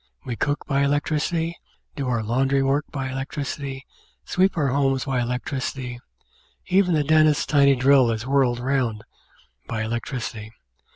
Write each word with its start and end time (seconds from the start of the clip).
We 0.25 0.35
cook 0.35 0.65
by 0.65 0.81
electricity, 0.81 1.59
do 1.95 2.07
our 2.07 2.23
laundry 2.23 2.63
work 2.63 2.85
by 2.91 3.11
electricity, 3.11 3.85
sweep 4.25 4.57
our 4.57 4.69
rooms 4.73 5.05
by 5.05 5.21
electricity, 5.21 5.99
even 6.65 6.95
the 6.95 7.03
dentist's 7.03 7.45
tiny 7.45 7.75
drill 7.75 8.09
is 8.09 8.25
whirled 8.25 8.57
round 8.59 9.03
by 9.67 9.83
electricity. 9.83 10.53